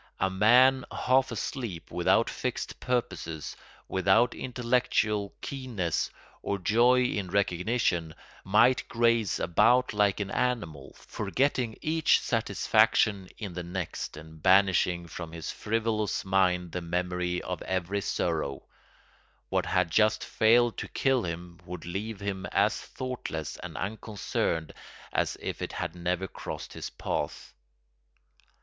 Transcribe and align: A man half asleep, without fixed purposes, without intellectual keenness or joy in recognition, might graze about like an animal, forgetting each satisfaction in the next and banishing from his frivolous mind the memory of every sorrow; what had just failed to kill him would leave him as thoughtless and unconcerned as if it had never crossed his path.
A 0.19 0.31
man 0.31 0.83
half 0.91 1.31
asleep, 1.31 1.91
without 1.91 2.27
fixed 2.27 2.79
purposes, 2.79 3.55
without 3.87 4.33
intellectual 4.33 5.31
keenness 5.41 6.09
or 6.41 6.57
joy 6.57 7.03
in 7.03 7.29
recognition, 7.29 8.15
might 8.43 8.87
graze 8.87 9.39
about 9.39 9.93
like 9.93 10.19
an 10.19 10.31
animal, 10.31 10.95
forgetting 10.97 11.77
each 11.83 12.19
satisfaction 12.19 13.29
in 13.37 13.53
the 13.53 13.61
next 13.61 14.17
and 14.17 14.41
banishing 14.41 15.05
from 15.05 15.33
his 15.33 15.51
frivolous 15.51 16.25
mind 16.25 16.71
the 16.71 16.81
memory 16.81 17.39
of 17.43 17.61
every 17.61 18.01
sorrow; 18.01 18.63
what 19.49 19.67
had 19.67 19.91
just 19.91 20.23
failed 20.23 20.77
to 20.79 20.87
kill 20.87 21.21
him 21.25 21.59
would 21.63 21.85
leave 21.85 22.19
him 22.19 22.47
as 22.47 22.75
thoughtless 22.81 23.55
and 23.57 23.77
unconcerned 23.77 24.73
as 25.13 25.37
if 25.39 25.61
it 25.61 25.73
had 25.73 25.93
never 25.93 26.27
crossed 26.27 26.73
his 26.73 26.89
path. 26.89 27.53